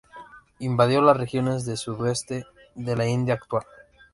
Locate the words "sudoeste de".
1.77-2.95